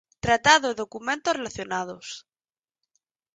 Tratado 0.25 0.65
e 0.69 0.79
documentos 0.83 1.35
relacionados 1.39 2.07